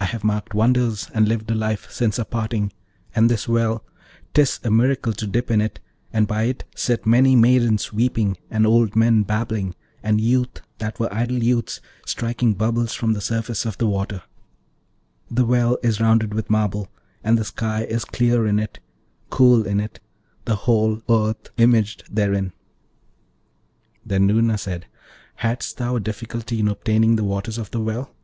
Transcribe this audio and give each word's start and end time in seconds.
I 0.00 0.10
have 0.12 0.24
marked 0.24 0.54
wonders, 0.54 1.10
and 1.12 1.28
lived 1.28 1.50
a 1.50 1.54
life 1.54 1.90
since 1.90 2.18
our 2.18 2.24
parting; 2.24 2.72
and 3.14 3.28
this 3.28 3.46
well, 3.46 3.84
'tis 4.32 4.58
a 4.64 4.70
miracle 4.70 5.12
to 5.12 5.26
dip 5.26 5.50
in 5.50 5.60
it, 5.60 5.80
and 6.14 6.26
by 6.26 6.44
it 6.44 6.64
sit 6.74 7.04
many 7.04 7.36
maidens 7.36 7.92
weeping 7.92 8.38
and 8.50 8.66
old 8.66 8.96
men 8.96 9.22
babbling, 9.22 9.74
and 10.02 10.18
youths 10.18 10.62
that 10.78 10.98
were 10.98 11.12
idle 11.12 11.42
youths 11.42 11.82
striking 12.06 12.54
bubbles 12.54 12.94
from 12.94 13.12
the 13.12 13.20
surface 13.20 13.66
of 13.66 13.76
the 13.76 13.86
water. 13.86 14.22
The 15.30 15.44
well 15.44 15.76
is 15.82 16.00
rounded 16.00 16.32
with 16.32 16.48
marble, 16.48 16.88
and 17.22 17.36
the 17.36 17.44
sky 17.44 17.82
is 17.84 18.06
clear 18.06 18.46
in 18.46 18.58
it, 18.58 18.78
cool 19.28 19.66
in 19.66 19.78
it, 19.78 20.00
the 20.46 20.54
whole 20.56 21.02
earth 21.10 21.50
imaged 21.58 22.04
therein.' 22.10 22.52
Then 24.06 24.26
Noorna 24.26 24.56
said, 24.58 24.86
'Hadst 25.34 25.76
thou 25.76 25.96
a 25.96 26.00
difficulty 26.00 26.60
in 26.60 26.68
obtaining 26.68 27.16
the 27.16 27.24
waters 27.24 27.58
of 27.58 27.72
the 27.72 27.80
well?' 27.80 28.14